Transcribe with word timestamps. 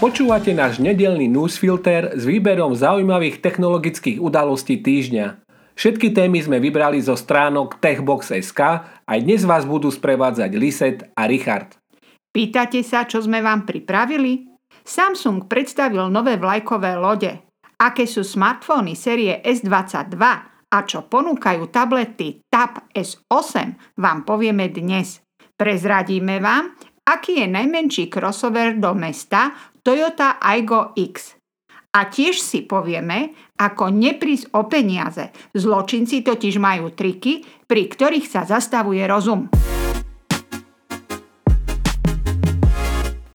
Počúvate 0.00 0.56
náš 0.56 0.80
nedelný 0.80 1.28
newsfilter 1.28 2.16
s 2.16 2.24
výberom 2.24 2.72
zaujímavých 2.72 3.44
technologických 3.44 4.16
udalostí 4.16 4.80
týždňa. 4.80 5.44
Všetky 5.76 6.16
témy 6.16 6.40
sme 6.40 6.56
vybrali 6.56 7.04
zo 7.04 7.12
stránok 7.12 7.76
Techbox.sk 7.84 8.60
aj 9.04 9.18
dnes 9.20 9.44
vás 9.44 9.68
budú 9.68 9.92
sprevádzať 9.92 10.50
Liset 10.56 10.98
a 11.12 11.28
Richard. 11.28 11.76
Pýtate 12.32 12.80
sa, 12.80 13.04
čo 13.04 13.20
sme 13.20 13.44
vám 13.44 13.68
pripravili? 13.68 14.48
Samsung 14.80 15.44
predstavil 15.44 16.08
nové 16.08 16.40
vlajkové 16.40 16.96
lode. 16.96 17.36
Aké 17.76 18.08
sú 18.08 18.24
smartfóny 18.24 18.96
série 18.96 19.36
S22 19.44 20.16
a 20.72 20.78
čo 20.88 21.04
ponúkajú 21.12 21.68
tablety 21.68 22.40
Tab 22.48 22.88
S8 22.96 24.00
vám 24.00 24.24
povieme 24.24 24.72
dnes. 24.72 25.20
Prezradíme 25.60 26.40
vám, 26.40 26.72
aký 27.04 27.44
je 27.44 27.46
najmenší 27.52 28.08
crossover 28.08 28.78
do 28.80 28.96
mesta 28.96 29.50
Toyota 29.80 30.36
Aygo 30.36 30.92
X. 30.92 31.40
A 31.96 32.06
tiež 32.06 32.38
si 32.38 32.62
povieme, 32.68 33.32
ako 33.56 33.88
neprísť 33.88 34.52
o 34.52 34.68
peniaze. 34.68 35.32
Zločinci 35.56 36.20
totiž 36.20 36.60
majú 36.60 36.92
triky, 36.92 37.42
pri 37.64 37.88
ktorých 37.88 38.28
sa 38.28 38.44
zastavuje 38.44 39.00
rozum. 39.08 39.48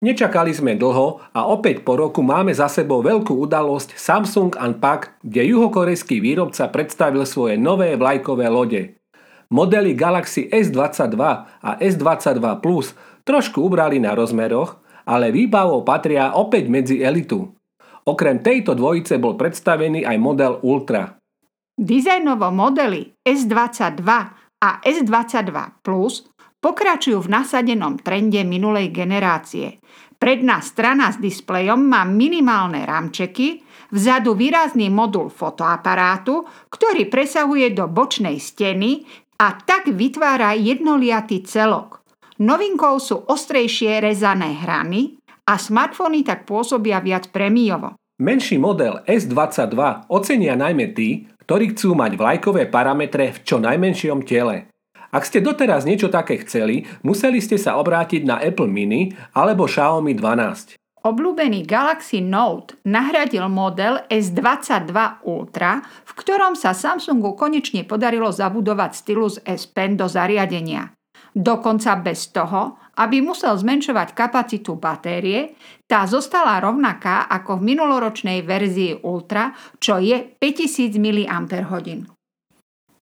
Nečakali 0.05 0.53
sme 0.53 0.77
dlho 0.77 1.33
a 1.33 1.49
opäť 1.49 1.81
po 1.81 1.97
roku 1.97 2.21
máme 2.21 2.53
za 2.53 2.69
sebou 2.69 3.01
veľkú 3.01 3.41
udalosť 3.49 3.97
Samsung 3.97 4.53
Unpacked, 4.53 5.17
kde 5.25 5.49
juhokorejský 5.49 6.21
výrobca 6.21 6.69
predstavil 6.69 7.25
svoje 7.25 7.57
nové 7.57 7.97
vlajkové 7.97 8.45
lode. 8.53 9.01
Modely 9.49 9.97
Galaxy 9.97 10.45
S22 10.53 11.17
a 11.41 11.69
S22 11.81 12.37
Plus 12.61 12.93
trošku 13.25 13.65
ubrali 13.65 13.97
na 13.97 14.13
rozmeroch, 14.13 14.84
ale 15.05 15.29
výbavou 15.29 15.85
patria 15.85 16.33
opäť 16.33 16.69
medzi 16.69 16.99
elitu. 17.01 17.45
Okrem 18.05 18.41
tejto 18.41 18.77
dvojice 18.77 19.17
bol 19.17 19.33
predstavený 19.33 20.05
aj 20.05 20.17
model 20.21 20.53
Ultra. 20.61 21.17
Dizajnovo 21.75 22.53
modely 22.53 23.17
S22 23.25 24.05
a 24.61 24.69
S22 24.85 25.51
Plus 25.81 26.23
pokračujú 26.61 27.25
v 27.25 27.31
nasadenom 27.33 27.97
trende 28.01 28.41
minulej 28.45 28.93
generácie. 28.93 29.81
Predná 30.15 30.63
strana 30.63 31.11
s 31.11 31.19
displejom 31.19 31.81
má 31.81 32.07
minimálne 32.07 32.87
ramčeky, 32.87 33.61
vzadu 33.91 34.33
výrazný 34.33 34.87
modul 34.87 35.27
fotoaparátu, 35.27 36.47
ktorý 36.71 37.11
presahuje 37.11 37.75
do 37.75 37.85
bočnej 37.91 38.39
steny 38.39 39.03
a 39.35 39.59
tak 39.59 39.91
vytvára 39.91 40.55
jednoliatý 40.55 41.43
celok. 41.43 42.04
Novinkou 42.35 42.99
sú 42.99 43.23
ostrejšie 43.23 44.03
rezané 44.03 44.59
hrany 44.59 45.15
a 45.47 45.55
smartfóny 45.55 46.27
tak 46.27 46.43
pôsobia 46.43 46.99
viac 46.99 47.31
premiovo. 47.31 47.95
Menší 48.19 48.59
model 48.59 49.03
S22 49.07 50.07
ocenia 50.11 50.59
najmä 50.59 50.91
tí, 50.91 51.31
ktorí 51.47 51.71
chcú 51.71 51.95
mať 51.95 52.19
vlajkové 52.19 52.67
parametre 52.67 53.31
v 53.31 53.39
čo 53.39 53.59
najmenšom 53.63 54.27
tele. 54.27 54.67
Ak 55.15 55.23
ste 55.23 55.39
doteraz 55.39 55.87
niečo 55.87 56.11
také 56.11 56.43
chceli, 56.43 56.83
museli 57.07 57.39
ste 57.39 57.55
sa 57.55 57.79
obrátiť 57.79 58.27
na 58.27 58.43
Apple 58.43 58.67
Mini 58.67 59.15
alebo 59.31 59.63
Xiaomi 59.63 60.11
12. 60.11 60.75
Obľúbený 61.05 61.63
Galaxy 61.69 62.19
Note 62.19 62.75
nahradil 62.83 63.45
model 63.45 64.03
S22 64.09 65.23
Ultra, 65.23 65.85
v 65.85 66.11
ktorom 66.17 66.57
sa 66.57 66.73
Samsungu 66.73 67.37
konečne 67.37 67.85
podarilo 67.87 68.27
zabudovať 68.33 68.91
stylus 68.91 69.37
S 69.45 69.69
Pen 69.69 69.95
do 69.95 70.09
zariadenia. 70.09 70.94
Dokonca 71.35 71.99
bez 71.99 72.31
toho, 72.31 72.79
aby 72.95 73.19
musel 73.19 73.59
zmenšovať 73.59 74.15
kapacitu 74.15 74.79
batérie, 74.79 75.59
tá 75.83 76.07
zostala 76.07 76.63
rovnaká 76.63 77.27
ako 77.27 77.59
v 77.59 77.75
minuloročnej 77.75 78.39
verzii 78.39 79.03
Ultra, 79.03 79.51
čo 79.83 79.99
je 79.99 80.15
5000 80.39 80.95
mAh. 80.95 82.07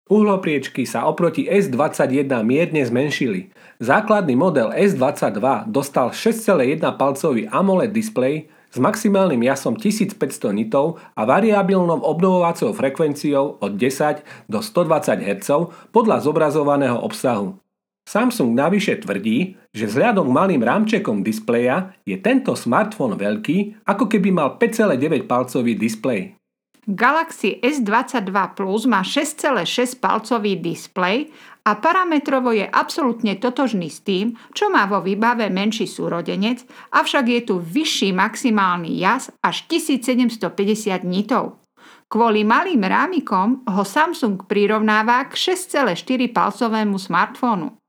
Uhlopriečky 0.09 0.83
sa 0.83 1.05
oproti 1.05 1.45
S21 1.47 2.27
mierne 2.43 2.81
zmenšili. 2.83 3.53
Základný 3.79 4.35
model 4.35 4.73
S22 4.75 5.69
dostal 5.71 6.11
6,1 6.11 6.83
palcový 6.99 7.47
AMOLED 7.47 7.93
displej 7.93 8.51
s 8.73 8.81
maximálnym 8.81 9.39
jasom 9.45 9.77
1500 9.77 10.51
nitov 10.57 10.97
a 11.13 11.23
variabilnou 11.23 12.01
obnovovacou 12.01 12.73
frekvenciou 12.73 13.61
od 13.61 13.71
10 13.77 14.25
do 14.49 14.59
120 14.59 15.21
Hz 15.21 15.49
podľa 15.93 16.17
zobrazovaného 16.25 16.97
obsahu. 16.97 17.62
Samsung 18.03 18.51
navyše 18.51 18.99
tvrdí, 18.99 19.55
že 19.71 19.87
vzhľadom 19.87 20.27
k 20.27 20.35
malým 20.35 20.61
rámčekom 20.61 21.23
displeja 21.23 21.95
je 22.03 22.19
tento 22.19 22.51
smartfón 22.53 23.15
veľký, 23.15 23.87
ako 23.87 24.11
keby 24.11 24.29
mal 24.29 24.59
5,9 24.59 25.23
palcový 25.23 25.73
displej. 25.79 26.35
Galaxy 26.83 27.63
S22 27.63 28.35
Plus 28.59 28.83
má 28.91 29.07
6,6 29.07 30.03
palcový 30.03 30.59
displej 30.59 31.31
a 31.63 31.79
parametrovo 31.79 32.51
je 32.51 32.67
absolútne 32.67 33.39
totožný 33.39 33.87
s 33.87 34.03
tým, 34.03 34.35
čo 34.51 34.67
má 34.67 34.83
vo 34.83 34.99
výbave 34.99 35.47
menší 35.47 35.87
súrodenec, 35.87 36.67
avšak 36.91 37.25
je 37.31 37.41
tu 37.47 37.55
vyšší 37.63 38.11
maximálny 38.11 38.99
jas 38.99 39.31
až 39.39 39.63
1750 39.71 41.07
nitov. 41.07 41.63
Kvôli 42.11 42.43
malým 42.43 42.83
rámikom 42.83 43.63
ho 43.63 43.83
Samsung 43.87 44.43
prirovnáva 44.43 45.23
k 45.31 45.55
6,4 45.55 46.35
palcovému 46.35 46.99
smartfónu. 46.99 47.82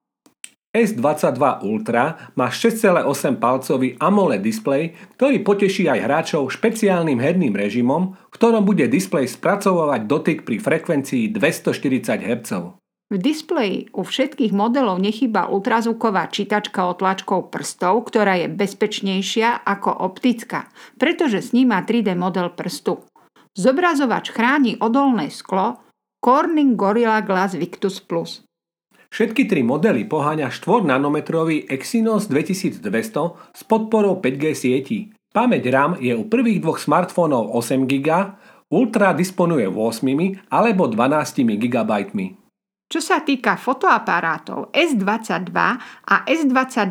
S22 0.75 1.62
Ultra 1.62 2.35
má 2.35 2.51
6,8 2.51 3.39
palcový 3.39 3.95
AMOLED 4.03 4.43
displej, 4.43 4.99
ktorý 5.15 5.47
poteší 5.47 5.87
aj 5.87 6.01
hráčov 6.03 6.51
špeciálnym 6.51 7.23
herným 7.23 7.55
režimom, 7.55 8.19
ktorom 8.35 8.67
bude 8.67 8.91
displej 8.91 9.31
spracovávať 9.31 10.11
dotyk 10.11 10.39
pri 10.43 10.59
frekvencii 10.59 11.31
240 11.31 12.27
Hz. 12.27 12.51
V 13.15 13.17
displeji 13.23 13.87
u 13.95 14.03
všetkých 14.03 14.51
modelov 14.51 14.99
nechýba 14.99 15.47
ultrazvuková 15.47 16.27
čítačka 16.35 16.91
otlačkou 16.91 17.47
prstov, 17.47 18.11
ktorá 18.11 18.43
je 18.43 18.51
bezpečnejšia 18.51 19.62
ako 19.62 19.95
optická, 20.03 20.67
pretože 20.99 21.55
sníma 21.55 21.87
3D 21.87 22.19
model 22.19 22.51
prstu. 22.51 23.06
Zobrazovač 23.55 24.35
chráni 24.35 24.75
odolné 24.83 25.31
sklo 25.31 25.79
Corning 26.19 26.75
Gorilla 26.75 27.23
Glass 27.23 27.55
Victus 27.55 28.03
Plus. 28.03 28.43
Všetky 29.15 29.47
tri 29.47 29.63
modely 29.63 30.11
poháňa 30.11 30.51
4 30.51 30.91
nanometrový 30.91 31.71
Exynos 31.71 32.27
2200 32.27 32.83
s 33.55 33.63
podporou 33.63 34.19
5G 34.19 34.45
sieti. 34.59 35.15
Pamäť 35.31 35.71
RAM 35.71 35.95
je 36.03 36.19
u 36.19 36.27
prvých 36.27 36.59
dvoch 36.59 36.83
smartfónov 36.83 37.55
8 37.55 37.87
GB, 37.87 38.11
Ultra 38.75 39.15
disponuje 39.15 39.71
8 39.71 40.51
alebo 40.51 40.91
12 40.91 41.47
GB. 41.47 41.91
Čo 42.91 42.99
sa 42.99 43.23
týka 43.23 43.55
fotoaparátov 43.55 44.75
S22 44.75 45.55
a 46.11 46.17
S22+, 46.27 46.91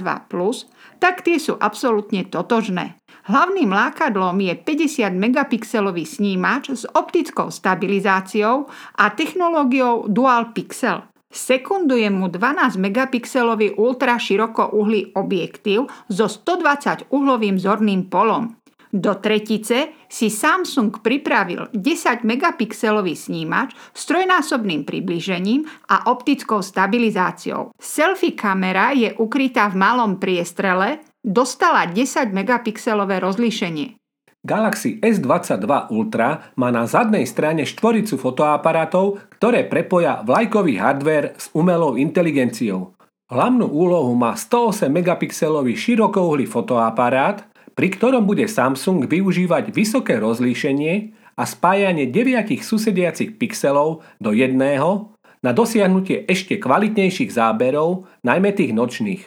tak 1.03 1.27
tie 1.27 1.35
sú 1.35 1.59
absolútne 1.59 2.23
totožné. 2.31 3.03
Hlavným 3.27 3.75
lákadlom 3.75 4.39
je 4.39 4.55
50 4.55 5.11
megapixelový 5.11 6.07
snímač 6.07 6.71
s 6.71 6.87
optickou 6.87 7.51
stabilizáciou 7.51 8.71
a 8.95 9.11
technológiou 9.11 10.07
Dual 10.07 10.55
Pixel. 10.55 11.12
Sekunduje 11.33 12.05
mu 12.13 12.29
12 12.29 12.77
megapixelový 12.77 13.73
ultra 13.81 14.21
širokouhlý 14.21 15.17
objektív 15.17 15.89
so 16.05 16.29
120 16.29 17.09
uhlovým 17.09 17.57
zorným 17.57 18.05
polom. 18.05 18.53
Do 18.93 19.17
tretice 19.17 20.05
si 20.05 20.29
Samsung 20.29 21.01
pripravil 21.01 21.73
10 21.73 22.21
megapixelový 22.21 23.17
snímač 23.17 23.73
s 23.89 24.05
trojnásobným 24.05 24.85
približením 24.85 25.65
a 25.89 26.13
optickou 26.13 26.61
stabilizáciou. 26.61 27.73
Selfie 27.73 28.37
kamera 28.37 28.93
je 28.93 29.09
ukrytá 29.17 29.73
v 29.73 29.81
malom 29.81 30.21
priestrele, 30.21 31.01
dostala 31.25 31.89
10 31.89 32.29
megapixelové 32.29 33.17
rozlíšenie. 33.17 34.02
Galaxy 34.43 34.99
S22 34.99 35.87
Ultra 35.87 36.51
má 36.59 36.67
na 36.67 36.83
zadnej 36.83 37.23
strane 37.23 37.63
štvoricu 37.63 38.19
fotoaparátov, 38.19 39.23
ktoré 39.39 39.63
prepoja 39.63 40.19
vlajkový 40.19 40.83
hardware 40.83 41.31
s 41.39 41.47
umelou 41.55 41.95
inteligenciou. 41.95 42.91
Hlavnú 43.31 43.71
úlohu 43.71 44.11
má 44.19 44.35
108 44.35 44.91
megapixelový 44.91 45.79
širokouhlý 45.79 46.43
fotoaparát, 46.43 47.47
pri 47.71 47.87
ktorom 47.95 48.27
bude 48.27 48.43
Samsung 48.51 49.07
využívať 49.07 49.71
vysoké 49.71 50.19
rozlíšenie 50.19 51.15
a 51.39 51.43
spájanie 51.47 52.11
deviatich 52.11 52.67
susediacich 52.67 53.39
pixelov 53.39 54.03
do 54.19 54.35
jedného 54.35 55.15
na 55.39 55.55
dosiahnutie 55.55 56.27
ešte 56.27 56.59
kvalitnejších 56.59 57.31
záberov, 57.31 58.11
najmä 58.27 58.51
tých 58.51 58.75
nočných. 58.75 59.23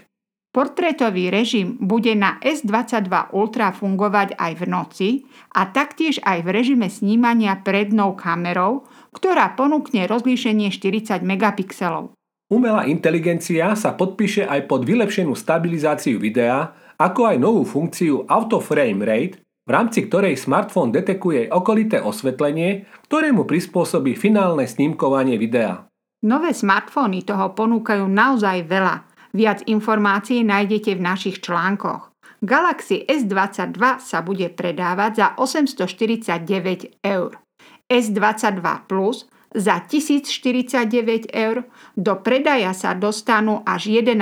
Portrétový 0.56 1.28
režim 1.28 1.76
bude 1.76 2.16
na 2.16 2.40
S22 2.40 3.36
Ultra 3.36 3.76
fungovať 3.76 4.40
aj 4.40 4.52
v 4.56 4.64
noci 4.64 5.08
a 5.52 5.68
taktiež 5.68 6.16
aj 6.24 6.40
v 6.40 6.48
režime 6.48 6.88
snímania 6.88 7.60
prednou 7.60 8.16
kamerou, 8.16 8.88
ktorá 9.12 9.52
ponúkne 9.52 10.08
rozlíšenie 10.08 10.72
40 10.72 11.20
megapixelov. 11.20 12.16
Umelá 12.48 12.88
inteligencia 12.88 13.76
sa 13.76 13.92
podpíše 13.92 14.48
aj 14.48 14.64
pod 14.64 14.88
vylepšenú 14.88 15.36
stabilizáciu 15.36 16.16
videa, 16.16 16.72
ako 16.96 17.28
aj 17.28 17.36
novú 17.36 17.68
funkciu 17.68 18.24
Auto 18.24 18.56
Frame 18.56 19.04
Rate, 19.04 19.36
v 19.68 19.70
rámci 19.70 20.08
ktorej 20.08 20.40
smartfón 20.40 20.88
detekuje 20.88 21.52
okolité 21.52 22.00
osvetlenie, 22.00 22.88
ktoré 23.04 23.28
mu 23.28 23.44
prispôsobí 23.44 24.16
finálne 24.16 24.64
snímkovanie 24.64 25.36
videa. 25.36 25.84
Nové 26.24 26.56
smartfóny 26.56 27.28
toho 27.28 27.52
ponúkajú 27.52 28.08
naozaj 28.08 28.64
veľa. 28.64 29.05
Viac 29.36 29.68
informácií 29.68 30.40
nájdete 30.40 30.96
v 30.96 31.04
našich 31.04 31.44
článkoch. 31.44 32.08
Galaxy 32.40 33.04
S22 33.04 34.00
sa 34.00 34.24
bude 34.24 34.48
predávať 34.48 35.12
za 35.12 35.26
849 35.36 37.04
eur. 37.04 37.36
S22 37.84 38.64
Plus 38.88 39.28
za 39.52 39.84
1049 39.84 41.28
eur. 41.36 41.68
Do 42.00 42.16
predaja 42.24 42.72
sa 42.72 42.96
dostanú 42.96 43.60
až 43.68 43.92
11. 43.92 44.16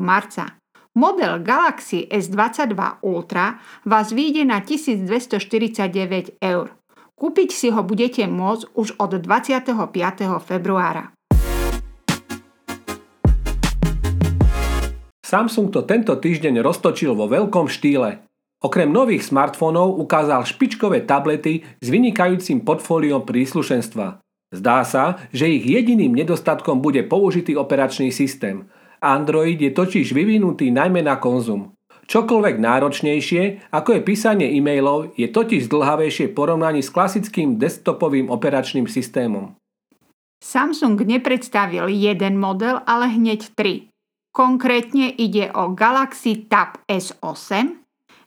marca. 0.00 0.56
Model 0.96 1.44
Galaxy 1.44 2.08
S22 2.08 3.04
Ultra 3.04 3.60
vás 3.84 4.16
vyjde 4.16 4.48
na 4.48 4.64
1249 4.64 6.40
eur. 6.40 6.72
Kúpiť 7.14 7.50
si 7.52 7.68
ho 7.68 7.84
budete 7.84 8.24
môcť 8.24 8.72
už 8.72 8.96
od 8.96 9.12
25. 9.20 9.76
februára. 10.40 11.12
Samsung 15.34 15.74
to 15.74 15.82
tento 15.82 16.14
týždeň 16.14 16.62
roztočil 16.62 17.10
vo 17.18 17.26
veľkom 17.26 17.66
štýle. 17.66 18.22
Okrem 18.62 18.86
nových 18.86 19.26
smartfónov 19.26 19.98
ukázal 19.98 20.46
špičkové 20.46 21.02
tablety 21.02 21.66
s 21.82 21.86
vynikajúcim 21.90 22.62
portfóliom 22.62 23.26
príslušenstva. 23.26 24.22
Zdá 24.54 24.86
sa, 24.86 25.18
že 25.34 25.50
ich 25.50 25.66
jediným 25.66 26.14
nedostatkom 26.14 26.78
bude 26.78 27.02
použitý 27.02 27.58
operačný 27.58 28.14
systém– 28.14 28.62
Android 29.04 29.60
je 29.60 29.68
totiž 29.68 30.16
vyvinutý 30.16 30.72
najmä 30.72 31.04
na 31.04 31.20
konzum. 31.20 31.76
Čokoľvek 32.08 32.56
náročnejšie, 32.56 33.68
ako 33.68 33.96
je 33.96 34.00
písanie 34.00 34.48
e-mailov, 34.56 35.12
je 35.16 35.28
totiž 35.28 35.68
zdlhavejšie 35.68 36.32
v 36.32 36.36
porovnaní 36.36 36.80
s 36.80 36.88
klasickým 36.88 37.60
desktopovým 37.60 38.32
operačným 38.32 38.88
systémom. 38.88 39.56
Samsung 40.40 41.00
nepredstavil 41.00 41.88
jeden 41.88 42.40
model, 42.40 42.80
ale 42.84 43.12
hneď 43.12 43.52
tri. 43.56 43.92
Konkrétne 44.34 45.14
ide 45.14 45.54
o 45.54 45.70
Galaxy 45.70 46.50
Tab 46.50 46.82
S8, 46.90 47.78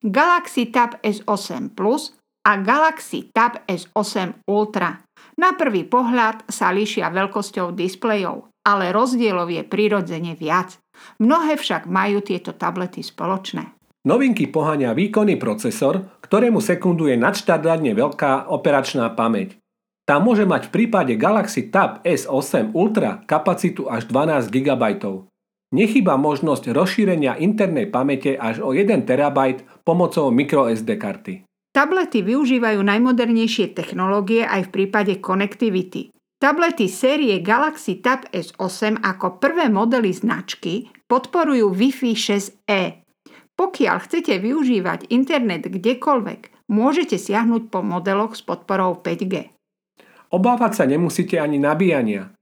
Galaxy 0.07 0.71
Tab 0.71 1.03
S8 1.03 1.75
Plus 1.75 2.15
a 2.47 2.55
Galaxy 2.63 3.27
Tab 3.35 3.59
S8 3.67 4.47
Ultra. 4.47 5.03
Na 5.35 5.51
prvý 5.59 5.83
pohľad 5.83 6.47
sa 6.47 6.71
líšia 6.71 7.11
veľkosťou 7.11 7.75
displejov 7.75 8.47
ale 8.67 8.91
rozdielov 8.91 9.47
je 9.47 9.63
prirodzene 9.63 10.35
viac. 10.35 10.75
Mnohé 11.23 11.55
však 11.55 11.87
majú 11.87 12.19
tieto 12.19 12.51
tablety 12.51 12.99
spoločné. 12.99 13.71
Novinky 14.03 14.51
poháňa 14.51 14.91
výkonný 14.91 15.39
procesor, 15.39 16.19
ktorému 16.19 16.59
sekunduje 16.59 17.15
nadštandardne 17.15 17.95
veľká 17.95 18.51
operačná 18.51 19.07
pamäť. 19.15 19.55
Tá 20.07 20.19
môže 20.19 20.47
mať 20.47 20.67
v 20.67 20.73
prípade 20.83 21.13
Galaxy 21.15 21.67
Tab 21.71 22.03
S8 22.03 22.75
Ultra 22.75 23.23
kapacitu 23.23 23.87
až 23.87 24.07
12 24.07 24.51
GB. 24.51 24.83
Nechýba 25.75 26.15
možnosť 26.15 26.71
rozšírenia 26.71 27.35
internej 27.43 27.91
pamäte 27.91 28.39
až 28.39 28.63
o 28.63 28.71
1 28.71 29.03
TB 29.03 29.37
pomocou 29.83 30.31
microSD 30.31 30.95
karty. 30.95 31.33
Tablety 31.75 32.23
využívajú 32.23 32.79
najmodernejšie 32.79 33.75
technológie 33.75 34.47
aj 34.47 34.71
v 34.71 34.73
prípade 34.73 35.19
konektivity. 35.19 36.09
Tablety 36.39 36.87
série 36.87 37.41
Galaxy 37.43 37.99
Tab 37.99 38.29
S8 38.31 39.01
ako 39.03 39.41
prvé 39.41 39.67
modely 39.67 40.13
značky 40.13 40.87
podporujú 41.09 41.73
Wi-Fi 41.73 42.13
6E. 42.15 43.03
Pokiaľ 43.57 43.95
chcete 44.05 44.37
využívať 44.37 45.09
internet 45.09 45.65
kdekoľvek, 45.65 46.69
môžete 46.69 47.17
siahnuť 47.17 47.73
po 47.73 47.81
modeloch 47.81 48.37
s 48.37 48.45
podporou 48.45 49.01
5G. 49.01 49.49
Obávať 50.29 50.71
sa 50.77 50.85
nemusíte 50.85 51.41
ani 51.41 51.57
nabíjania. 51.57 52.36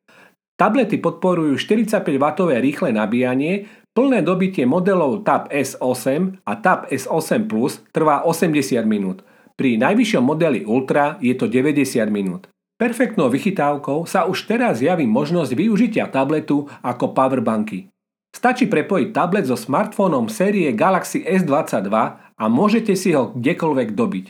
Tablety 0.55 1.03
podporujú 1.03 1.59
45W 1.59 2.55
rýchle 2.63 2.95
nabíjanie, 2.95 3.67
plné 3.91 4.23
dobitie 4.23 4.63
modelov 4.63 5.27
Tab 5.27 5.51
S8 5.51 6.39
a 6.47 6.53
Tab 6.63 6.87
S8 6.87 7.43
Plus 7.51 7.83
trvá 7.91 8.23
80 8.23 8.87
minút. 8.87 9.27
Pri 9.59 9.75
najvyššom 9.75 10.23
modeli 10.23 10.63
Ultra 10.63 11.19
je 11.19 11.35
to 11.35 11.51
90 11.51 12.07
minút. 12.07 12.47
Perfektnou 12.75 13.27
vychytávkou 13.27 14.07
sa 14.07 14.27
už 14.27 14.47
teraz 14.47 14.79
javí 14.79 15.03
možnosť 15.07 15.51
využitia 15.55 16.07
tabletu 16.07 16.67
ako 16.83 17.11
powerbanky. 17.11 17.91
Stačí 18.31 18.67
prepojiť 18.67 19.15
tablet 19.15 19.47
so 19.47 19.55
smartfónom 19.55 20.27
série 20.31 20.71
Galaxy 20.75 21.23
S22 21.23 21.87
a 22.35 22.43
môžete 22.51 22.95
si 22.95 23.15
ho 23.15 23.31
kdekoľvek 23.31 23.95
dobiť. 23.95 24.25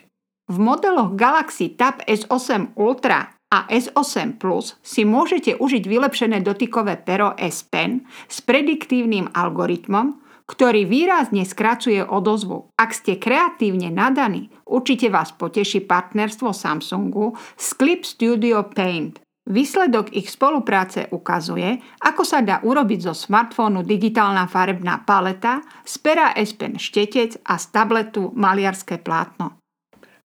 V 0.45 0.57
modeloch 0.61 1.17
Galaxy 1.17 1.73
Tab 1.73 2.05
S8 2.05 2.77
Ultra 2.77 3.34
a 3.53 3.69
S8 3.69 4.41
Plus 4.41 4.75
si 4.81 5.05
môžete 5.05 5.57
užiť 5.57 5.83
vylepšené 5.85 6.41
dotykové 6.41 6.99
pero 7.01 7.37
S 7.37 7.63
Pen 7.65 8.03
s 8.25 8.41
prediktívnym 8.41 9.31
algoritmom, 9.31 10.21
ktorý 10.45 10.85
výrazne 10.85 11.41
skracuje 11.41 12.05
odozvu. 12.05 12.69
Ak 12.77 12.93
ste 12.93 13.17
kreatívne 13.17 13.89
nadaní, 13.89 14.53
určite 14.69 15.09
vás 15.09 15.33
poteší 15.33 15.85
partnerstvo 15.89 16.53
Samsungu 16.53 17.33
s 17.57 17.73
Clip 17.73 18.05
Studio 18.05 18.61
Paint. 18.69 19.25
Výsledok 19.45 20.09
ich 20.09 20.33
spolupráce 20.33 21.05
ukazuje, 21.13 21.77
ako 22.01 22.25
sa 22.25 22.41
dá 22.41 22.65
urobiť 22.65 22.99
zo 23.05 23.13
smartfónu 23.13 23.85
digitálna 23.85 24.49
farebná 24.49 25.05
paleta, 25.05 25.61
z 25.85 26.01
pera 26.01 26.33
S 26.33 26.57
Pen 26.57 26.81
štetec 26.81 27.45
a 27.45 27.61
z 27.61 27.65
tabletu 27.69 28.33
maliarské 28.33 28.97
plátno. 28.97 29.61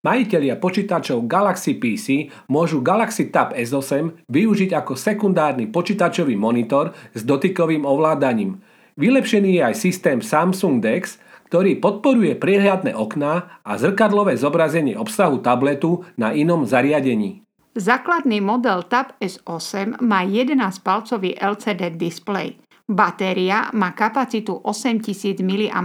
Majitelia 0.00 0.56
počítačov 0.56 1.28
Galaxy 1.28 1.76
PC 1.76 2.32
môžu 2.48 2.80
Galaxy 2.80 3.28
Tab 3.28 3.52
S8 3.52 4.26
využiť 4.32 4.72
ako 4.72 4.96
sekundárny 4.96 5.68
počítačový 5.68 6.36
monitor 6.40 6.96
s 7.12 7.20
dotykovým 7.22 7.84
ovládaním– 7.84 8.56
Vylepšený 9.00 9.56
je 9.56 9.62
aj 9.64 9.74
systém 9.80 10.18
Samsung 10.20 10.84
DeX, 10.84 11.16
ktorý 11.48 11.80
podporuje 11.80 12.36
priehľadné 12.36 12.92
okná 12.92 13.62
a 13.64 13.72
zrkadlové 13.80 14.36
zobrazenie 14.36 14.92
obsahu 14.92 15.40
tabletu 15.40 16.04
na 16.20 16.36
inom 16.36 16.68
zariadení. 16.68 17.40
Základný 17.80 18.44
model 18.44 18.84
Tab 18.92 19.16
S8 19.16 20.04
má 20.04 20.20
11-palcový 20.20 21.38
LCD 21.40 21.96
displej. 21.96 22.60
Batéria 22.84 23.72
má 23.72 23.96
kapacitu 23.96 24.60
8000 24.68 25.40
mAh. 25.40 25.80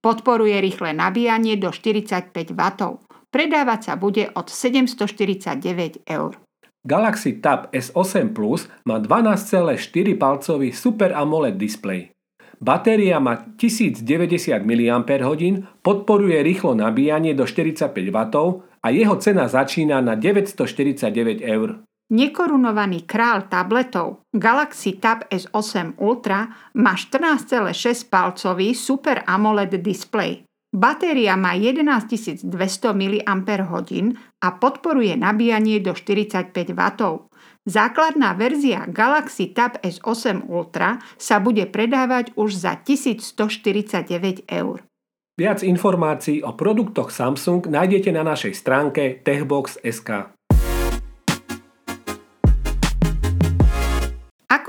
Podporuje 0.00 0.56
rýchle 0.60 0.96
nabíjanie 0.96 1.60
do 1.60 1.68
45 1.68 2.56
W. 2.56 2.60
Predávať 3.30 3.80
sa 3.84 3.94
bude 4.00 4.32
od 4.32 4.48
749 4.48 6.08
eur. 6.08 6.40
Galaxy 6.80 7.44
Tab 7.44 7.68
S8 7.68 8.32
Plus 8.32 8.64
má 8.88 8.96
12,4 8.96 9.76
palcový 10.16 10.72
Super 10.72 11.12
AMOLED 11.12 11.60
displej. 11.60 12.16
Batéria 12.60 13.20
má 13.20 13.44
1090 13.56 14.04
mAh, 14.64 15.04
podporuje 15.84 16.38
rýchlo 16.40 16.72
nabíjanie 16.72 17.36
do 17.36 17.44
45 17.44 17.92
W 17.92 18.16
a 18.80 18.86
jeho 18.88 19.16
cena 19.20 19.48
začína 19.48 20.00
na 20.00 20.16
949 20.16 21.44
eur. 21.44 21.84
Nekorunovaný 22.10 23.06
král 23.06 23.46
tabletov 23.46 24.26
Galaxy 24.34 24.98
Tab 24.98 25.30
S8 25.30 25.94
Ultra 25.94 26.50
má 26.74 26.98
14,6 26.98 27.70
palcový 28.10 28.74
Super 28.74 29.22
AMOLED 29.22 29.78
displej. 29.78 30.42
Batéria 30.74 31.38
má 31.38 31.54
11200 31.54 32.46
mAh 32.98 33.46
a 34.42 34.48
podporuje 34.58 35.14
nabíjanie 35.14 35.78
do 35.78 35.94
45 35.94 36.50
W. 36.74 36.82
Základná 37.66 38.34
verzia 38.34 38.90
Galaxy 38.90 39.54
Tab 39.54 39.78
S8 39.78 40.50
Ultra 40.50 40.98
sa 41.14 41.38
bude 41.38 41.62
predávať 41.70 42.34
už 42.34 42.58
za 42.58 42.74
1149 42.74 44.50
eur. 44.50 44.82
Viac 45.38 45.62
informácií 45.62 46.42
o 46.42 46.58
produktoch 46.58 47.14
Samsung 47.14 47.70
nájdete 47.70 48.10
na 48.10 48.26
našej 48.26 48.54
stránke 48.58 49.22
techbox.sk. 49.22 50.39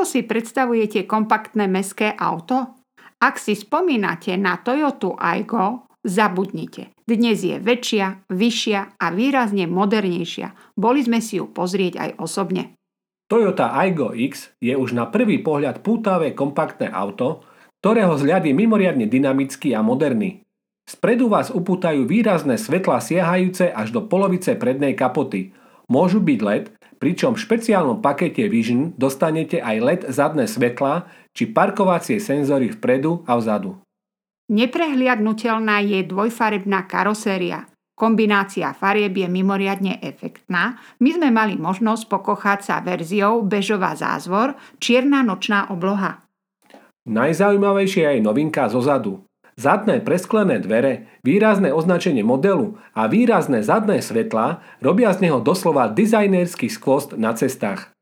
Ako 0.01 0.17
si 0.17 0.25
predstavujete 0.25 1.05
kompaktné 1.05 1.69
meské 1.69 2.17
auto? 2.17 2.73
Ak 3.21 3.37
si 3.37 3.53
spomínate 3.53 4.33
na 4.33 4.57
Toyota 4.57 5.13
Aygo, 5.13 5.85
Zabudnite. 6.01 6.97
Dnes 7.05 7.45
je 7.45 7.61
väčšia, 7.61 8.25
vyššia 8.33 8.97
a 8.97 9.05
výrazne 9.13 9.69
modernejšia. 9.69 10.73
Boli 10.73 11.05
sme 11.05 11.21
si 11.21 11.37
ju 11.37 11.53
pozrieť 11.53 12.01
aj 12.01 12.09
osobne. 12.17 12.73
Toyota 13.29 13.77
Aygo 13.77 14.09
X 14.17 14.57
je 14.57 14.73
už 14.73 14.97
na 14.97 15.05
prvý 15.05 15.37
pohľad 15.37 15.85
pútavé 15.85 16.33
kompaktné 16.33 16.89
auto, 16.89 17.45
ktorého 17.85 18.17
zľad 18.17 18.49
je 18.49 18.57
mimoriadne 18.57 19.05
dynamický 19.05 19.77
a 19.77 19.85
moderný. 19.85 20.41
Spredu 20.89 21.29
vás 21.29 21.53
upútajú 21.53 22.09
výrazné 22.09 22.57
svetlá 22.57 23.05
siahajúce 23.05 23.69
až 23.69 23.93
do 23.93 24.01
polovice 24.01 24.57
prednej 24.57 24.97
kapoty. 24.97 25.53
Môžu 25.85 26.25
byť 26.25 26.39
LED, 26.41 26.65
pričom 27.01 27.33
v 27.33 27.41
špeciálnom 27.41 27.97
pakete 27.97 28.45
Vision 28.45 28.93
dostanete 28.93 29.57
aj 29.57 29.77
LED 29.81 30.01
zadné 30.13 30.45
svetla 30.45 31.09
či 31.33 31.49
parkovacie 31.49 32.21
senzory 32.21 32.69
vpredu 32.69 33.25
a 33.25 33.33
vzadu. 33.41 33.81
Neprehliadnutelná 34.53 35.81
je 35.81 36.05
dvojfarebná 36.05 36.85
karoséria. 36.85 37.65
Kombinácia 37.97 38.73
farieb 38.77 39.17
je 39.17 39.27
mimoriadne 39.29 39.97
efektná. 40.01 40.77
My 41.01 41.09
sme 41.15 41.29
mali 41.33 41.57
možnosť 41.57 42.09
pokochať 42.09 42.59
sa 42.61 42.75
verziou 42.81 43.41
bežová 43.41 43.97
zázvor, 43.97 44.57
čierna 44.77 45.25
nočná 45.25 45.69
obloha. 45.69 46.21
Najzaujímavejšia 47.05 48.17
je 48.17 48.21
novinka 48.21 48.69
zo 48.69 48.81
zadu. 48.81 49.25
Zadné 49.61 50.01
presklené 50.01 50.57
dvere, 50.57 51.21
výrazné 51.21 51.69
označenie 51.69 52.25
modelu 52.25 52.81
a 52.97 53.05
výrazné 53.05 53.61
zadné 53.61 54.01
svetlá 54.01 54.65
robia 54.81 55.13
z 55.13 55.29
neho 55.29 55.37
doslova 55.37 55.85
dizajnerský 55.93 56.65
skvost 56.65 57.13
na 57.13 57.37
cestách. 57.37 57.93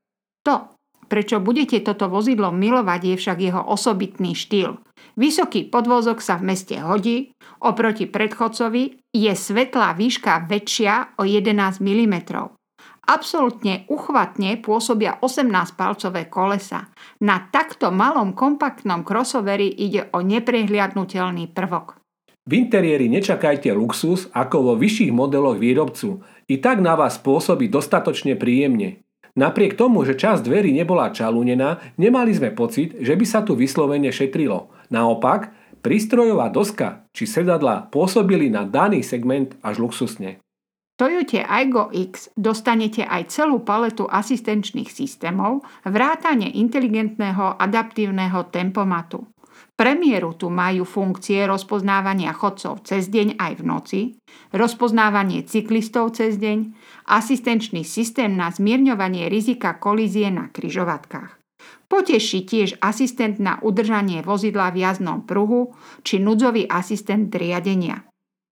To, 0.47 0.71
prečo 1.11 1.43
budete 1.43 1.83
toto 1.83 2.07
vozidlo 2.07 2.55
milovať, 2.55 3.11
je 3.11 3.15
však 3.19 3.37
jeho 3.43 3.61
osobitný 3.67 4.39
štýl. 4.39 4.79
Vysoký 5.19 5.67
podvozok 5.67 6.23
sa 6.23 6.39
v 6.39 6.55
meste 6.55 6.79
hodí, 6.79 7.35
oproti 7.59 8.07
predchodcovi 8.07 9.11
je 9.11 9.33
svetlá 9.35 9.99
výška 9.99 10.47
väčšia 10.47 11.19
o 11.19 11.27
11 11.27 11.83
mm. 11.83 12.15
Absolutne 13.09 13.89
uchvatne 13.89 14.61
pôsobia 14.61 15.17
18-palcové 15.17 16.29
kolesa. 16.29 16.93
Na 17.25 17.41
takto 17.49 17.89
malom 17.89 18.37
kompaktnom 18.37 19.01
crossoveri 19.01 19.65
ide 19.65 20.13
o 20.13 20.21
neprehliadnutelný 20.21 21.49
prvok. 21.49 21.97
V 22.45 22.51
interiéri 22.53 23.09
nečakajte 23.09 23.73
luxus 23.73 24.29
ako 24.29 24.61
vo 24.61 24.73
vyšších 24.77 25.09
modeloch 25.09 25.57
výrobcu. 25.57 26.21
I 26.53 26.61
tak 26.61 26.85
na 26.85 26.93
vás 26.93 27.17
pôsobí 27.17 27.65
dostatočne 27.65 28.37
príjemne. 28.37 29.01
Napriek 29.33 29.73
tomu, 29.73 30.05
že 30.05 30.13
časť 30.13 30.45
dverí 30.45 30.69
nebola 30.69 31.09
čalúnená, 31.09 31.81
nemali 31.97 32.29
sme 32.33 32.53
pocit, 32.53 32.93
že 33.01 33.17
by 33.17 33.25
sa 33.25 33.41
tu 33.41 33.57
vyslovene 33.57 34.13
šetrilo. 34.13 34.69
Naopak, 34.93 35.49
prístrojová 35.81 36.53
doska 36.53 37.09
či 37.13 37.25
sedadla 37.25 37.89
pôsobili 37.89 38.53
na 38.53 38.69
daný 38.69 39.01
segment 39.01 39.57
až 39.65 39.81
luxusne. 39.81 40.41
Toyota 40.99 41.47
Aygo 41.47 41.87
X 41.95 42.35
dostanete 42.35 43.07
aj 43.07 43.31
celú 43.31 43.63
paletu 43.63 44.03
asistenčných 44.03 44.91
systémov, 44.91 45.63
vrátane 45.87 46.51
inteligentného 46.59 47.55
adaptívneho 47.55 48.51
tempomatu. 48.51 49.23
Premiéru 49.79 50.35
tu 50.35 50.51
majú 50.51 50.83
funkcie 50.83 51.47
rozpoznávania 51.47 52.35
chodcov 52.35 52.83
cez 52.83 53.07
deň 53.07 53.39
aj 53.39 53.53
v 53.55 53.63
noci, 53.63 53.99
rozpoznávanie 54.51 55.47
cyklistov 55.47 56.19
cez 56.19 56.35
deň, 56.35 56.75
asistenčný 57.07 57.87
systém 57.87 58.35
na 58.35 58.51
zmierňovanie 58.51 59.31
rizika 59.31 59.79
kolízie 59.79 60.27
na 60.27 60.51
kryžovatkách. 60.51 61.39
Poteší 61.87 62.43
tiež 62.43 62.75
asistent 62.83 63.39
na 63.39 63.55
udržanie 63.63 64.19
vozidla 64.19 64.75
v 64.75 64.83
jazdnom 64.83 65.23
pruhu 65.23 65.71
či 66.03 66.19
núdzový 66.19 66.67
asistent 66.67 67.31
riadenia. 67.31 68.08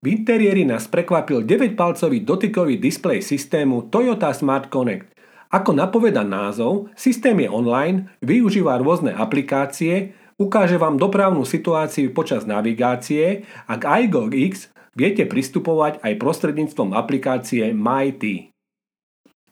V 0.08 0.16
interiéri 0.16 0.64
nás 0.64 0.88
prekvapil 0.88 1.44
9-palcový 1.44 2.24
dotykový 2.24 2.80
displej 2.80 3.20
systému 3.20 3.92
Toyota 3.92 4.32
Smart 4.32 4.72
Connect. 4.72 5.12
Ako 5.52 5.76
napoveda 5.76 6.24
názov, 6.24 6.88
systém 6.96 7.36
je 7.44 7.52
online, 7.52 8.08
využíva 8.24 8.80
rôzne 8.80 9.12
aplikácie, 9.12 10.16
ukáže 10.40 10.80
vám 10.80 10.96
dopravnú 10.96 11.44
situáciu 11.44 12.16
počas 12.16 12.48
navigácie 12.48 13.44
a 13.68 13.76
k 13.76 14.08
iGo 14.08 14.32
X 14.32 14.72
viete 14.96 15.28
pristupovať 15.28 16.00
aj 16.00 16.14
prostredníctvom 16.24 16.96
aplikácie 16.96 17.76
MyT. 17.76 18.56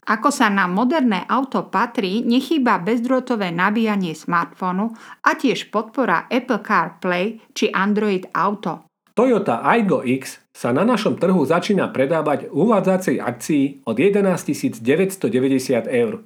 Ako 0.08 0.32
sa 0.32 0.48
na 0.48 0.72
moderné 0.72 1.28
auto 1.28 1.68
patrí, 1.68 2.24
nechýba 2.24 2.80
bezdrôtové 2.80 3.52
nabíjanie 3.52 4.16
smartfónu 4.16 4.96
a 5.20 5.36
tiež 5.36 5.68
podpora 5.68 6.32
Apple 6.32 6.64
CarPlay 6.64 7.44
či 7.52 7.68
Android 7.76 8.32
Auto. 8.32 8.95
Toyota 9.16 9.64
Aygo 9.64 10.04
X 10.04 10.44
sa 10.52 10.76
na 10.76 10.84
našom 10.84 11.16
trhu 11.16 11.40
začína 11.48 11.88
predávať 11.88 12.52
v 12.52 12.68
uvádzacej 12.68 13.24
akcii 13.24 13.88
od 13.88 13.96
11 13.96 14.84
990 14.84 15.88
eur. 15.88 16.20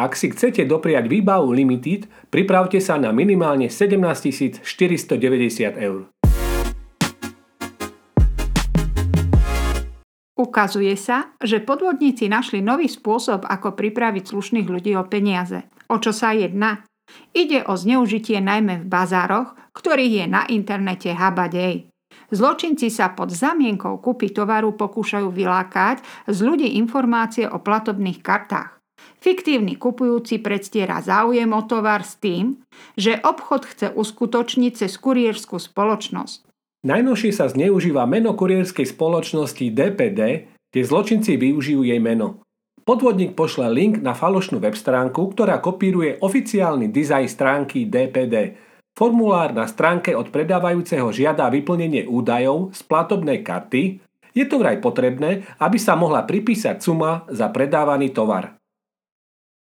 Ak 0.00 0.16
si 0.16 0.32
chcete 0.32 0.64
dopriať 0.64 1.04
výbavu 1.04 1.52
Limited, 1.52 2.08
pripravte 2.32 2.80
sa 2.80 2.96
na 2.96 3.12
minimálne 3.12 3.68
17 3.68 4.64
490 4.64 5.20
eur. 5.84 6.08
Ukazuje 10.40 10.96
sa, 10.96 11.36
že 11.44 11.60
podvodníci 11.60 12.32
našli 12.32 12.64
nový 12.64 12.88
spôsob, 12.88 13.44
ako 13.44 13.76
pripraviť 13.76 14.32
slušných 14.32 14.64
ľudí 14.64 14.96
o 14.96 15.04
peniaze. 15.04 15.68
O 15.92 16.00
čo 16.00 16.16
sa 16.16 16.32
jedná? 16.32 16.88
Ide 17.36 17.68
o 17.68 17.76
zneužitie 17.76 18.40
najmä 18.40 18.80
v 18.80 18.88
bazároch, 18.88 19.52
ktorých 19.76 20.24
je 20.24 20.26
na 20.32 20.48
internete 20.48 21.12
habadej. 21.12 21.89
Zločinci 22.30 22.94
sa 22.94 23.10
pod 23.10 23.34
zamienkou 23.34 23.98
kúpy 23.98 24.30
tovaru 24.30 24.74
pokúšajú 24.78 25.34
vylákať 25.34 26.02
z 26.30 26.38
ľudí 26.46 26.78
informácie 26.78 27.50
o 27.50 27.58
platobných 27.58 28.22
kartách. 28.22 28.78
Fiktívny 29.20 29.76
kupujúci 29.76 30.40
predstiera 30.40 31.02
záujem 31.02 31.50
o 31.52 31.62
tovar 31.66 32.06
s 32.06 32.16
tým, 32.16 32.62
že 32.96 33.20
obchod 33.20 33.68
chce 33.68 33.86
uskutočniť 33.92 34.72
cez 34.86 34.96
kuriérskú 34.96 35.60
spoločnosť. 35.60 36.46
Najnovšie 36.80 37.32
sa 37.34 37.50
zneužíva 37.50 38.08
meno 38.08 38.32
kurierskej 38.32 38.88
spoločnosti 38.88 39.68
DPD, 39.68 40.20
kde 40.72 40.80
zločinci 40.80 41.36
využijú 41.36 41.84
jej 41.84 42.00
meno. 42.00 42.40
Podvodník 42.80 43.36
pošle 43.36 43.68
link 43.68 44.00
na 44.00 44.16
falošnú 44.16 44.56
web 44.56 44.72
stránku, 44.72 45.36
ktorá 45.36 45.60
kopíruje 45.60 46.16
oficiálny 46.24 46.88
dizajn 46.88 47.28
stránky 47.28 47.84
DPD, 47.84 48.56
Formulár 48.94 49.54
na 49.56 49.64
stránke 49.64 50.12
od 50.12 50.28
predávajúceho 50.28 51.08
žiada 51.14 51.48
vyplnenie 51.48 52.04
údajov 52.04 52.74
z 52.76 52.80
platobnej 52.84 53.40
karty. 53.40 54.02
Je 54.36 54.44
to 54.46 54.60
vraj 54.60 54.78
potrebné, 54.78 55.46
aby 55.58 55.78
sa 55.80 55.98
mohla 55.98 56.22
pripísať 56.26 56.78
suma 56.82 57.26
za 57.30 57.50
predávaný 57.50 58.14
tovar. 58.14 58.60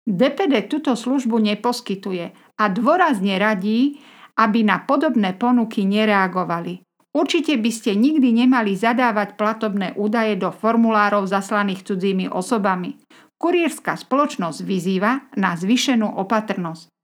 DPD 0.09 0.65
túto 0.65 0.97
službu 0.97 1.37
neposkytuje 1.37 2.33
a 2.57 2.63
dôrazne 2.73 3.37
radí, 3.37 4.01
aby 4.41 4.65
na 4.65 4.81
podobné 4.81 5.37
ponuky 5.37 5.85
nereagovali. 5.85 6.81
Určite 7.09 7.57
by 7.57 7.71
ste 7.73 7.97
nikdy 7.97 8.45
nemali 8.45 8.77
zadávať 8.77 9.33
platobné 9.33 9.97
údaje 9.97 10.37
do 10.37 10.53
formulárov 10.53 11.25
zaslaných 11.25 11.85
cudzími 11.85 12.29
osobami. 12.29 13.01
Kurierská 13.39 13.97
spoločnosť 13.97 14.59
vyzýva 14.61 15.33
na 15.37 15.57
zvyšenú 15.57 16.05
opatrnosť. 16.05 16.98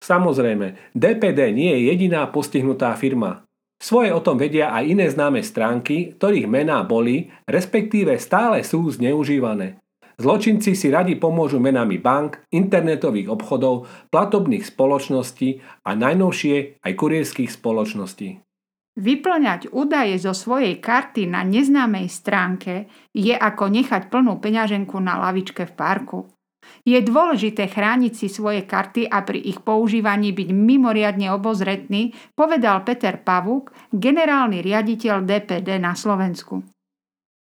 Samozrejme, 0.00 0.96
DPD 0.96 1.52
nie 1.52 1.76
je 1.76 1.80
jediná 1.92 2.24
postihnutá 2.32 2.96
firma. 2.96 3.44
Svoje 3.80 4.12
o 4.12 4.20
tom 4.20 4.36
vedia 4.36 4.76
aj 4.76 4.84
iné 4.84 5.06
známe 5.08 5.40
stránky, 5.40 6.16
ktorých 6.16 6.44
mená 6.44 6.84
boli, 6.84 7.32
respektíve 7.48 8.16
stále 8.20 8.60
sú 8.60 8.84
zneužívané. 8.92 9.80
Zločinci 10.20 10.76
si 10.76 10.92
radi 10.92 11.16
pomôžu 11.16 11.56
menami 11.56 11.96
bank, 11.96 12.44
internetových 12.52 13.32
obchodov, 13.32 13.88
platobných 14.12 14.68
spoločností 14.68 15.64
a 15.80 15.96
najnovšie 15.96 16.84
aj 16.84 16.92
kurierských 16.92 17.48
spoločností. 17.48 18.36
Vyplňať 19.00 19.72
údaje 19.72 20.20
zo 20.20 20.36
svojej 20.36 20.76
karty 20.76 21.24
na 21.24 21.40
neznámej 21.40 22.12
stránke 22.12 22.84
je 23.16 23.32
ako 23.32 23.72
nechať 23.72 24.12
plnú 24.12 24.36
peňaženku 24.44 25.00
na 25.00 25.16
lavičke 25.24 25.64
v 25.64 25.72
parku. 25.72 26.18
Je 26.86 26.98
dôležité 27.00 27.68
chrániť 27.68 28.12
si 28.16 28.26
svoje 28.32 28.64
karty 28.64 29.06
a 29.08 29.22
pri 29.22 29.40
ich 29.40 29.60
používaní 29.60 30.32
byť 30.32 30.48
mimoriadne 30.50 31.28
obozretný, 31.34 32.16
povedal 32.34 32.82
Peter 32.82 33.20
Pavúk, 33.20 33.70
generálny 33.92 34.64
riaditeľ 34.64 35.22
DPD 35.24 35.76
na 35.78 35.92
Slovensku. 35.92 36.64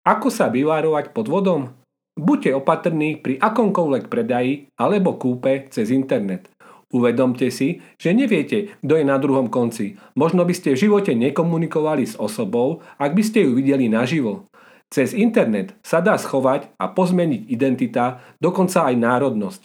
Ako 0.07 0.27
sa 0.33 0.49
vyvárovať 0.49 1.13
podvodom? 1.13 1.75
Buďte 2.19 2.51
opatrní 2.57 3.21
pri 3.23 3.39
akomkoľvek 3.39 4.11
predaji 4.11 4.67
alebo 4.75 5.15
kúpe 5.15 5.71
cez 5.71 5.87
internet. 5.93 6.51
Uvedomte 6.89 7.53
si, 7.53 7.85
že 8.01 8.17
neviete, 8.17 8.73
kto 8.81 8.97
je 8.97 9.05
na 9.05 9.21
druhom 9.21 9.45
konci. 9.45 9.93
Možno 10.17 10.41
by 10.41 10.53
ste 10.57 10.73
v 10.73 10.81
živote 10.89 11.13
nekomunikovali 11.13 12.01
s 12.09 12.17
osobou, 12.17 12.81
ak 12.97 13.13
by 13.13 13.21
ste 13.21 13.45
ju 13.45 13.53
videli 13.53 13.85
naživo. 13.85 14.49
Cez 14.89 15.13
internet 15.13 15.77
sa 15.85 16.01
dá 16.01 16.17
schovať 16.17 16.73
a 16.81 16.89
pozmeniť 16.89 17.45
identita, 17.45 18.25
dokonca 18.41 18.89
aj 18.89 18.95
národnosť. 18.97 19.61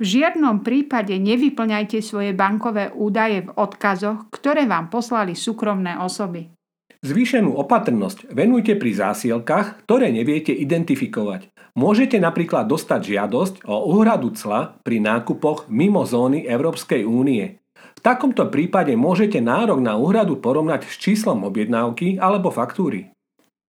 V 0.00 0.04
žiadnom 0.18 0.66
prípade 0.66 1.14
nevyplňajte 1.14 2.02
svoje 2.02 2.32
bankové 2.34 2.90
údaje 2.90 3.46
v 3.46 3.54
odkazoch, 3.54 4.32
ktoré 4.34 4.66
vám 4.66 4.90
poslali 4.90 5.36
súkromné 5.36 6.00
osoby. 6.00 6.50
Zvýšenú 7.02 7.54
opatrnosť 7.58 8.30
venujte 8.30 8.78
pri 8.78 8.94
zásielkach, 8.94 9.86
ktoré 9.86 10.10
neviete 10.10 10.54
identifikovať. 10.54 11.50
Môžete 11.74 12.18
napríklad 12.18 12.66
dostať 12.66 13.14
žiadosť 13.14 13.54
o 13.66 13.94
úhradu 13.94 14.34
cla 14.34 14.78
pri 14.82 15.02
nákupoch 15.02 15.66
mimo 15.70 16.02
zóny 16.06 16.46
Európskej 16.46 17.06
únie. 17.06 17.58
V 17.98 18.00
takomto 18.02 18.46
prípade 18.50 18.94
môžete 18.98 19.38
nárok 19.38 19.82
na 19.82 19.98
úhradu 19.98 20.38
porovnať 20.38 20.86
s 20.86 20.98
číslom 20.98 21.46
objednávky 21.46 22.18
alebo 22.18 22.50
faktúry. 22.50 23.12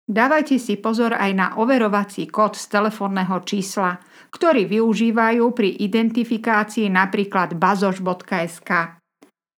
Dávajte 0.03 0.59
si 0.59 0.75
pozor 0.75 1.15
aj 1.15 1.31
na 1.31 1.47
overovací 1.55 2.27
kód 2.27 2.59
z 2.59 2.67
telefónneho 2.67 3.39
čísla, 3.47 4.03
ktorý 4.35 4.67
využívajú 4.67 5.55
pri 5.55 5.79
identifikácii 5.79 6.91
napríklad 6.91 7.55
bazoš.sk. 7.55 8.99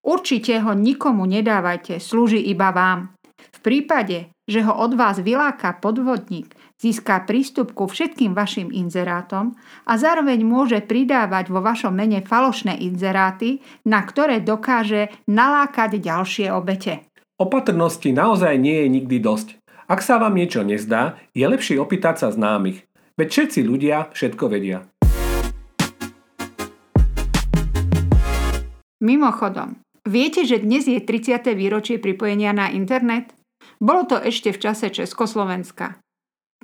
Určite 0.05 0.55
ho 0.61 0.77
nikomu 0.77 1.25
nedávajte, 1.25 1.97
slúži 1.97 2.45
iba 2.45 2.77
vám. 2.77 3.17
V 3.57 3.59
prípade, 3.65 4.37
že 4.45 4.61
ho 4.61 4.77
od 4.77 4.93
vás 4.93 5.25
vyláka 5.25 5.81
podvodník, 5.81 6.53
získa 6.77 7.25
prístup 7.25 7.73
ku 7.73 7.89
všetkým 7.89 8.37
vašim 8.37 8.69
inzerátom 8.69 9.57
a 9.89 9.97
zároveň 9.97 10.45
môže 10.45 10.85
pridávať 10.85 11.49
vo 11.49 11.65
vašom 11.65 11.97
mene 11.97 12.21
falošné 12.21 12.85
inzeráty, 12.85 13.65
na 13.89 14.05
ktoré 14.05 14.45
dokáže 14.45 15.09
nalákať 15.25 15.97
ďalšie 16.05 16.53
obete. 16.53 17.09
Opatrnosti 17.41 18.13
naozaj 18.13 18.61
nie 18.61 18.85
je 18.85 18.89
nikdy 18.93 19.17
dosť. 19.25 19.64
Ak 19.85 20.01
sa 20.01 20.17
vám 20.17 20.33
niečo 20.33 20.65
nezdá, 20.65 21.21
je 21.37 21.45
lepšie 21.45 21.77
opýtať 21.77 22.25
sa 22.25 22.29
známych. 22.33 22.89
Veď 23.21 23.29
všetci 23.29 23.61
ľudia 23.69 24.09
všetko 24.17 24.45
vedia. 24.49 24.89
Mimochodom, 29.05 29.77
viete, 30.09 30.49
že 30.49 30.65
dnes 30.65 30.89
je 30.89 30.97
30. 30.97 31.53
výročie 31.53 32.01
pripojenia 32.01 32.57
na 32.57 32.73
internet? 32.73 33.37
Bolo 33.77 34.09
to 34.09 34.17
ešte 34.17 34.57
v 34.57 34.59
čase 34.65 34.89
Československa. 34.89 36.01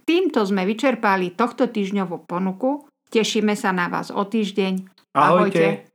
Týmto 0.08 0.40
sme 0.48 0.64
vyčerpali 0.64 1.36
tohto 1.36 1.68
týždňovú 1.68 2.24
ponuku. 2.24 2.88
Tešíme 3.12 3.52
sa 3.52 3.76
na 3.76 3.92
vás 3.92 4.08
o 4.08 4.24
týždeň. 4.24 4.88
Ahojte. 5.12 5.60
Ahojte. 5.60 5.89